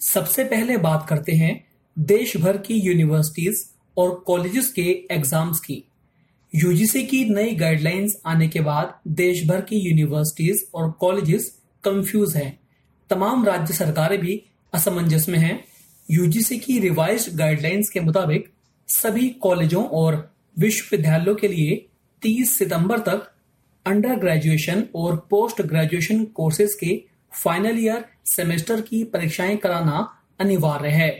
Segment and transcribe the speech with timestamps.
[0.00, 1.52] सबसे पहले बात करते हैं
[1.96, 3.64] देश भर की यूनिवर्सिटीज
[3.96, 5.82] और कॉलेजेस के एग्ज़ाम्स की।
[6.52, 11.50] यूजीसी की नई गाइडलाइंस आने के बाद देश भर की यूनिवर्सिटीज और कॉलेजेस
[11.84, 12.58] कंफ्यूज हैं।
[13.10, 14.42] तमाम राज्य सरकारें भी
[14.72, 15.64] असमंजस में हैं।
[16.08, 18.50] यूजीसी की रिवाइज गाइडलाइंस के मुताबिक
[18.88, 20.16] सभी कॉलेजों और
[20.56, 21.76] विश्वविद्यालयों के लिए
[22.22, 23.30] 30 सितंबर तक
[23.86, 27.00] अंडर ग्रेजुएशन और पोस्ट ग्रेजुएशन कोर्सेज के
[27.34, 30.08] फाइनल ईयर सेमेस्टर की परीक्षाएँ कराना
[30.40, 31.10] अनिवार्य है।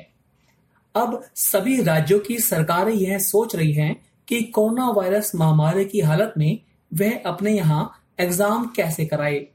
[0.94, 3.94] अब सभी राज्यों की सरकारें यह सोच रही हैं
[4.28, 6.58] कि कोरोना वायरस महामारी की हालत में
[6.92, 9.46] वह अपने यहाँ एग्ज़ाम कैसे कराए।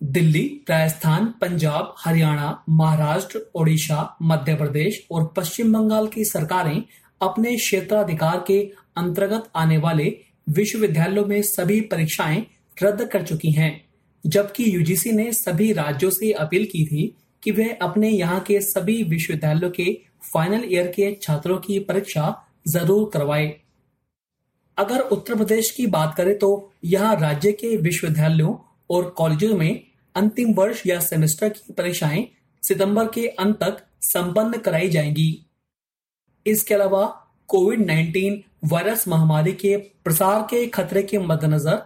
[0.00, 6.82] दिल्ली, राजस्थान, पंजाब, हरियाणा, महाराष्ट्र, ओडिशा, मध्य प्रदेश और पश्चिम बंगाल की सरकारें
[7.20, 8.60] अपने क्षेत्राधिकार के
[8.96, 10.04] अंतर्गत आने वाले
[10.48, 12.44] विश्वविद्यालयों में सभी परीक्षाएँ
[12.76, 13.72] रद्द कर चुकी हैं।
[14.24, 19.02] जबकि यूजीसी ने सभी राज्यों से अपील की थी कि वे अपने यहाँ के सभी
[19.04, 19.92] विश्वविद्यालयों के
[20.24, 22.34] फाइनल ईयर के छात्रों की परीक्षा
[22.68, 23.46] ज़रूर करवाए।
[24.78, 26.50] अगर उत्तर प्रदेश की बात करें तो
[26.84, 28.54] यहाँ राज्य के विश्वविद्यालयों
[28.90, 29.80] और कॉलेजों में
[30.14, 32.26] अंतिम वर्ष या सेमेस्टर की परीक्षाएँ
[32.62, 35.46] सितंबर के अंत तक संपन्न कराई जाएँगी।
[36.46, 37.04] इसके अलावा
[37.48, 41.82] कोविड 19 वायरस महामारी के प्रसार के खतरे के मद्देनजर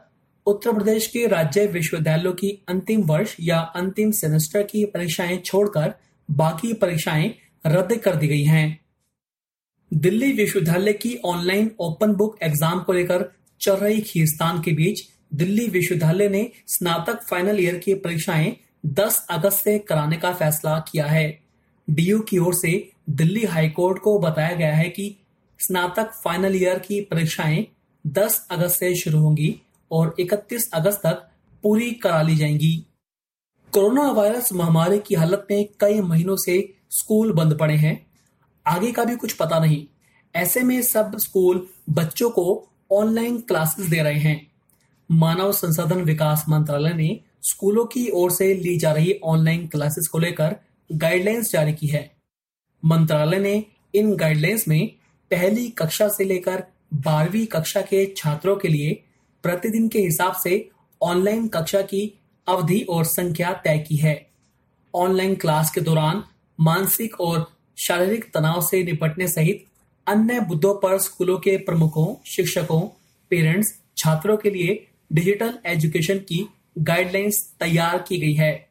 [0.46, 5.94] उत्तर प्रदेश के राज्य विश्वविद्यालयों की अंतिम वर्ष या अंतिम सेमेस्टर की परीक्षाएँ छोड़कर
[6.30, 7.32] बाकी परीक्षाएँ
[7.66, 8.80] रद्द कर दी गई हैं।
[9.92, 13.24] दिल्ली विश्वविद्यालय की ऑनलाइन ओपन बुक एग्ज़ाम को लेकर
[13.60, 15.02] चल रही खींचतान के बीच
[15.34, 18.56] दिल्ली विश्वविद्यालय ने स्नातक फाइनल ईयर की परीक्षाएँ
[18.94, 21.26] 10 अगस्त से कराने का फैसला किया है।
[21.88, 25.14] डीयू की ओर से दिल्ली हाईकोर्ट को बताया गया है कि
[25.60, 27.66] स्नातक फाइनल ईयर की परीक्षाएँ
[28.04, 29.54] 10 अगस्त से शुरू होंगी
[29.94, 31.30] और 31 अगस्त तक
[31.62, 32.86] पूरी करा ली जाएँगी।
[33.72, 38.06] कोरोना वायरस महामारी की हालत में कई महीनों से स्कूल बंद पड़े हैं।
[38.66, 39.86] आगे का भी कुछ पता नहीं।
[40.34, 44.52] ऐसे में सब स्कूल बच्चों को ऑनलाइन क्लासेस दे रहे हैं।
[45.10, 50.18] मानव संसाधन विकास मंत्रालय ने स्कूलों की ओर से ली जा रही ऑनलाइन क्लासेस को
[50.18, 50.56] लेकर
[50.92, 52.16] गाइडलाइंस जारी की है।
[52.84, 54.88] मंत्रालय ने इन गाइडलाइंस में
[55.30, 59.04] पहली कक्षा से लेकर बारहवीं कक्षा के छात्रों के लिए
[59.44, 60.70] प्रतिदिन के हिसाब से
[61.02, 62.18] ऑनलाइन कक्षा की
[62.48, 64.30] अवधि और संख्या तय की है।
[64.94, 66.24] ऑनलाइन क्लास के दौरान
[66.60, 69.64] मानसिक और शारीरिक तनाव से निपटने सहित
[70.06, 72.80] अन्य मुद्दों पर स्कूलों के प्रमुखों, शिक्षकों,
[73.30, 78.68] पेरेंट्स, छात्रों के लिए डिजिटल एजुकेशन की गाइडलाइंस तैयार की गई है।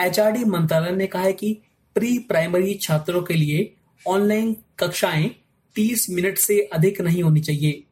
[0.00, 1.58] एचआरडी मंत्रालय ने कहा है कि
[1.94, 3.74] प्री प्राइमरी छात्रों के लिए
[4.08, 5.30] ऑनलाइन कक्षाएँ
[5.74, 7.84] 30 मिनट से अधिक नहीं होनी चाहिए।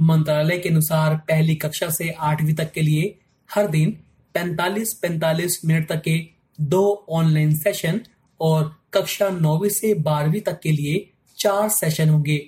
[0.00, 3.18] मंत्रालय के अनुसार पहली कक्षा से आठवीं तक के लिए
[3.50, 3.96] हर दिन
[4.34, 6.18] 45-45 मिनट तक के
[6.58, 8.00] दो ऑनलाइन सेशन
[8.40, 12.38] और कक्षा नौवीं से बारहवीं तक के लिए चार सेशन होंगे।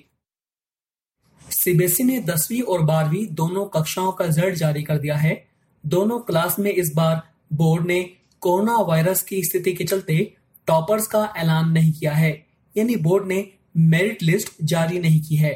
[1.41, 5.35] सीबीएसई ने दसवीं और बारहवीं दोनों कक्षाओं का रिज़ल्ट जारी कर दिया है।
[5.83, 7.21] दोनों क्लास में इस बार
[7.53, 8.01] बोर्ड ने
[8.41, 10.17] कोरोना वायरस की स्थिति के चलते
[10.67, 12.31] टॉपर्स का ऐलान नहीं किया है,
[12.75, 13.47] यानी बोर्ड ने
[13.77, 15.53] मेरिट लिस्ट जारी नहीं की है।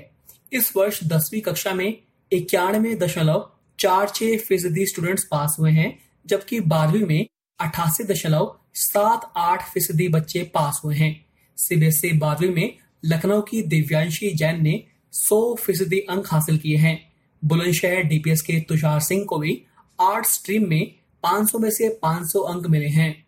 [0.53, 1.97] इस वर्ष दसवीं कक्षा में
[2.31, 7.27] इक्यानवे दशमलव चार छह फ़ीसदी स्टूडेंट्स पास हुए हैं, जबकि बारहवीं में
[7.59, 11.25] अठासी दशमलव सात आठ फ़ीसदी बच्चे पास हुए हैं।
[11.57, 17.13] सीबीएसई बारहवीं में लखनऊ की दिव्यांशी जैन ने 100 फ़ीसदी अंक हासिल किए हैं।
[17.45, 19.61] बुलंदशहर डीपीएस के तुषार सिंह को भी
[20.01, 23.27] आर्ट स्ट्रीम में 500 में से 500 अंक मिले हैं।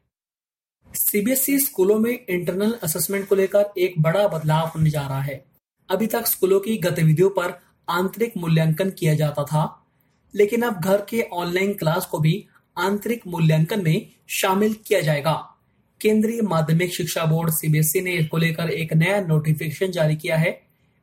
[0.95, 5.48] सीबीएसई स्कूलों में इंटरनल असेसमेंट को लेकर एक बड़ा बदलाव होने जा रहा है।
[5.89, 7.59] अभी तक स्कूलों की गतिविधियों पर
[7.89, 9.85] आंतरिक मूल्यांकन किया जाता था,
[10.35, 12.45] लेकिन अब घर के ऑनलाइन क्लास को भी
[12.77, 15.33] आंतरिक मूल्यांकन में शामिल किया जाएगा।
[16.01, 20.61] केंद्रीय माध्यमिक शिक्षा बोर्ड सीबीएसई ने इसको लेकर एक नया नोटिफिकेशन जारी किया है।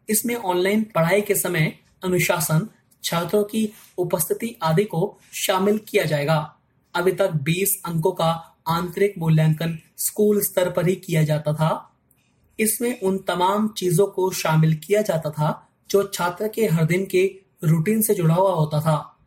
[0.09, 2.69] इसमें ऑनलाइन पढ़ाई के समय अनुशासन,
[3.05, 6.57] छात्रों की उपस्थिति आदि को शामिल किया जाएगा।
[6.95, 8.31] अभी तक 20 अंकों का
[8.69, 11.96] आंतरिक मूल्यांकन स्कूल स्तर पर ही किया जाता था।
[12.61, 17.35] इसमें उन तमाम चीज़ों को शामिल किया जाता था, जो छात्र के हर दिन के
[17.65, 19.19] रूटीन से जुड़ा हुआ होता था।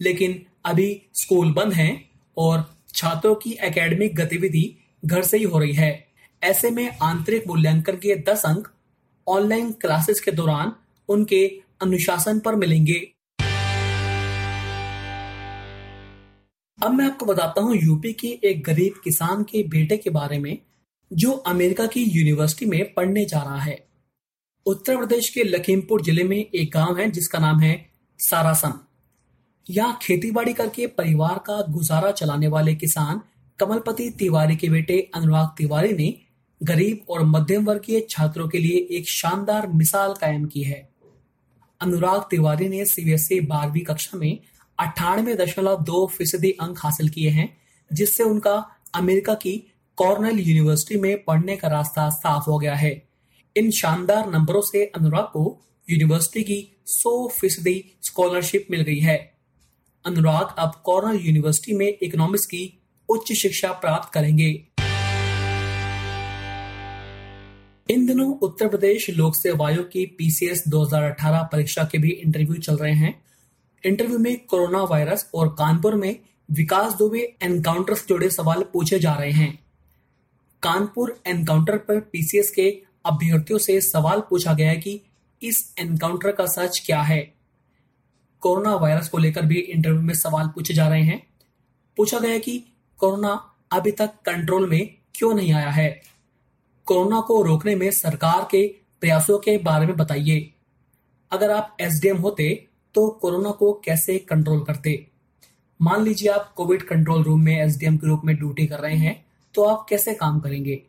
[0.00, 5.72] लेकिन अभी स्कूल बंद हैं और छात्रों की एकेडमिक गतिविधि घर से ही हो रही
[5.72, 6.06] है।
[6.42, 8.68] ऐसे में आंतरिक मूल्यांकन के दस अंक
[9.28, 10.72] ऑनलाइन क्लासेस के दौरान
[11.08, 13.12] उनके अनुशासन पर मिलेंगे।
[16.78, 20.58] अब मैं आपको बताता हूँ यूपी के एक गरीब किसान के बेटे के बारे में।
[21.10, 23.78] जो अमेरिका की यूनिवर्सिटी में पढ़ने जा रहा है।
[24.66, 28.72] उत्तर प्रदेश के लखीमपुर ज़िले में एक गाँव है, जिसका नाम है सारासन।
[29.66, 33.20] यहाँ खेतीबाड़ी करके परिवार का गुजारा चलाने वाले किसान
[33.58, 36.14] कमलपति तिवारी के बेटे अनुराग तिवारी ने
[36.60, 40.88] गरीब और मध्यम वर्गीय छात्रों के लिए एक शानदार मिसाल कायम की है।
[41.80, 44.38] अनुराग तिवारी ने सीबीएसई बारहवीं कक्षा में
[44.78, 47.56] अट्ठानवे दशमलव दो फ़ीसदी अंक हासिल किए हैं,
[47.90, 48.54] जिससे उनका
[48.94, 49.69] अमेरिका की
[50.00, 53.08] कॉर्नेल यूनिवर्सिटी में पढ़ने का रास्ता साफ़ हो गया है।
[53.56, 59.34] इन शानदार नंबरों से अनुराग को यूनिवर्सिटी की 100 फ़ीसदी स्कॉलरशिप मिल गई है।
[60.06, 64.66] अनुराग अब कॉर्नल यूनिवर्सिटी में इकोनॉमिक्स की उच्च शिक्षा प्राप्त करेंगे।
[67.90, 72.76] इन दिनों उत्तर प्रदेश लोक सेवा आयोग की पीसीएस 2018 परीक्षा के भी इंटरव्यू चल
[72.76, 73.22] रहे हैं।
[73.86, 76.20] इंटरव्यू में कोरोना वायरस और कानपुर में
[76.50, 79.69] विकास दुबे एनकाउंटर से जुड़े सवाल पूछे जा रहे हैं।
[80.62, 85.00] कानपुर एनकाउंटर पर पीसीएस के अभ्यर्थियों से सवाल पूछा गया कि
[85.42, 87.34] इस एनकाउंटर का सच क्या है?
[88.40, 91.26] कोरोना वायरस को लेकर भी इंटरव्यू में सवाल पूछे जा रहे हैं।
[91.96, 92.64] पूछा गया कि
[92.98, 96.02] कोरोना अभी तक कंट्रोल में क्यों नहीं आया है?
[96.84, 98.66] कोरोना को रोकने में सरकार के
[99.00, 100.54] प्रयासों के बारे में बताइए।
[101.30, 105.06] अगर आप एसडीएम होते तो कोरोना को कैसे कंट्रोल करते?
[105.82, 109.29] मान लीजिए आप कोविड कंट्रोल रूम में एसडीएम के रूप में ड्यूटी कर रहे हैं।
[109.54, 110.82] तो आप कैसे काम करेंगे?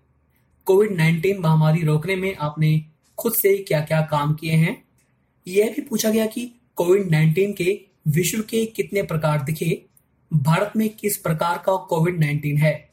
[0.65, 2.85] कोविड 19 महामारी रोकने में आपने
[3.17, 4.85] खुद से क्या क्या काम किए हैं?
[5.47, 9.85] यह भी पूछा गया कि कोविड 19 के विश्व के कितने प्रकार दिखे?
[10.33, 12.89] भारत में किस प्रकार का कोविड 19 है?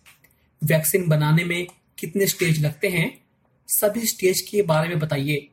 [0.65, 1.67] वैक्सीन बनाने में
[1.99, 3.23] कितने स्टेज लगते हैं?
[3.69, 5.49] सभी स्टेज के बारे में बताइए।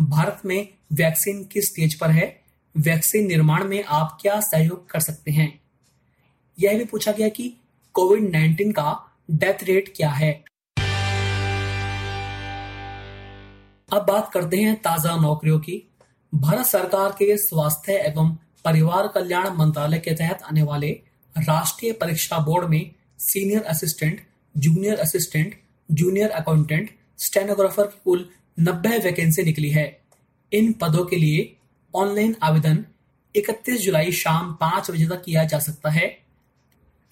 [0.00, 2.40] भारत में वैक्सीन किस स्टेज पर है?
[2.76, 5.60] वैक्सीन निर्माण में आप क्या सहयोग कर सकते हैं?
[6.60, 7.56] यह भी पूछा गया कि
[7.92, 10.44] कोविड 19 का डेथ रेट क्या है?
[13.92, 15.90] अब बात करते हैं ताज़ा नौकरियों की।
[16.34, 20.90] भारत सरकार के स्वास्थ्य एवं परिवार कल्याण मंत्रालय के तहत आने वाले
[21.36, 24.20] राष्ट्रीय परीक्षा बोर्ड में senior assistant,
[24.56, 25.54] junior assistant,
[25.90, 28.28] junior accountant, stenographer की कुल
[28.60, 30.00] 90 वैकेंसी निकली है।
[30.52, 31.56] इन पदों के लिए
[31.94, 32.84] ऑनलाइन आवेदन
[33.34, 36.18] 31 जुलाई शाम पाँच बजे तक किया जा सकता है।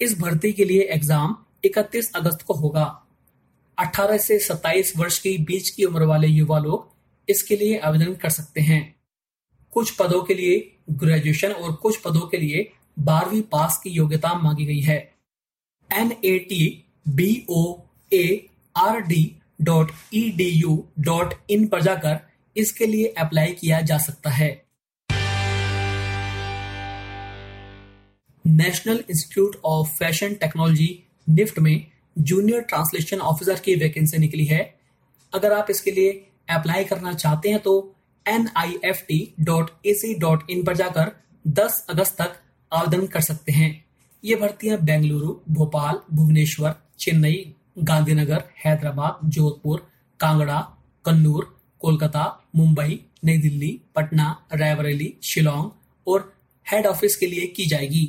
[0.01, 2.85] इस भर्ती के लिए एग्ज़ाम 31 अगस्त को होगा।
[3.77, 6.91] 18 से 27 वर्ष के बीच की उम्र वाले युवा लोग
[7.29, 8.95] इसके लिए आवेदन कर सकते हैं।
[9.73, 10.57] कुछ पदों के लिए
[10.89, 14.97] ग्रेजुएशन और कुछ पदों के लिए बारहवीं पास की योग्यता मांगी गई है।
[15.89, 17.63] N A T B O
[18.13, 19.23] A R D
[19.61, 22.19] dot E D U dot in पर जाकर
[22.57, 24.51] इसके लिए अप्लाई किया जा सकता है।
[28.45, 31.85] National Institute of Fashion Technology NIFT में
[32.15, 34.61] जूनियर ट्रांसलेशन ऑफिसर की वैकेंसी निकली है।
[35.33, 36.11] अगर आप इसके लिए
[36.49, 37.73] अप्लाई करना चाहते हैं तो
[38.25, 41.11] N I F T dot A C dot in पर जाकर
[41.45, 42.35] 10 अगस्त तक
[42.71, 43.85] आवेदन कर सकते हैं।
[44.23, 49.87] ये भर्तियाँ बेंगलुरु, भोपाल, भुवनेश्वर, चेन्नई, गांधीनगर, हैदराबाद, जोधपुर,
[50.19, 50.59] कांगड़ा,
[51.05, 52.25] कन्नूर, कोलकाता,
[52.55, 55.71] मुंबई, नई दिल्ली, पटना, रायबरेली, शिलोंग
[56.07, 56.33] और
[56.65, 58.05] हेड ऑफ़िस के लिए की जाएगी।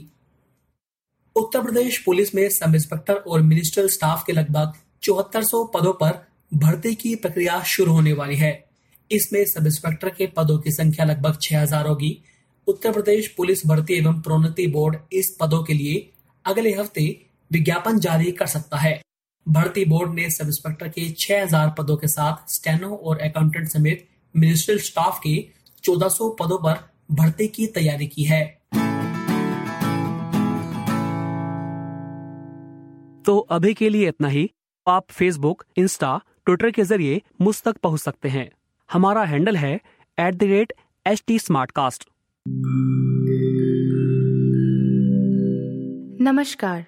[1.37, 4.73] उत्तर प्रदेश पुलिस में सब इंस्पेक्टर और मिनिस्ट्रियल स्टाफ के लगभग
[5.03, 8.65] चौहत्तर पदों पर भर्ती की प्रक्रिया शुरू होने वाली है।
[9.13, 12.23] इसमें सब इंस्पेक्टर के पदों की संख्या लगभग 6000 होगी।
[12.67, 16.11] उत्तर प्रदेश पुलिस भर्ती एवं प्रोन्नति बोर्ड इस पदों के लिए
[16.45, 19.01] अगले हफ़्ते विज्ञापन जारी कर सकता है।
[19.49, 24.81] भर्ती बोर्ड ने सब इंस्पेक्टर के 6000 पदों के साथ स्टेनो और अकाउंटेंट समेत मिनिस्ट्रियल
[24.81, 25.49] स्टाफ के
[25.85, 28.64] 1400 पदों पर भर्ती की तैयारी की है।
[33.27, 34.51] तो अभी के लिए इतना ही।
[34.87, 38.49] आप फेसबुक इंस्टा ट्विटर के ज़रिए मुझ तक पहुँच सकते हैं।
[38.91, 39.75] हमारा हैंडल है
[40.19, 40.73] at the rate
[41.07, 42.09] H T smart cast
[46.21, 46.85] नमस्कार,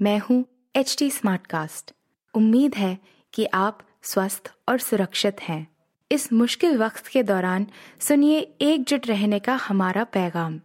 [0.00, 0.44] मैं हूँ
[0.74, 1.92] एच टी स्मार्ट कास्ट
[2.34, 2.98] उम्मीद है
[3.34, 5.66] कि आप स्वस्थ और सुरक्षित हैं।
[6.10, 7.66] इस मुश्किल वक्त के दौरान
[8.00, 10.60] सुनिए एकजुट रहने का हमारा पैगाम।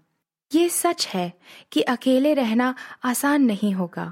[0.51, 1.31] ये सच है
[1.71, 4.11] कि अकेले रहना आसान नहीं होगा।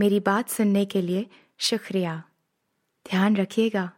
[0.00, 1.26] मेरी बात सुनने के लिए
[1.58, 2.22] शुक्रिया।
[3.10, 3.90] ध्यान रखिएगा।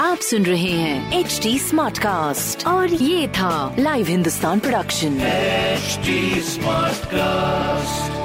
[0.00, 5.18] आप सुन रहे हैं एच डी स्मार्ट कास्ट और ये था live Hindustan production
[6.40, 8.19] smart Smartcast.